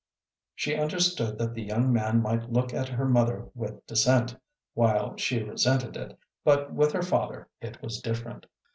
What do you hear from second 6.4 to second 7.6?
but with her father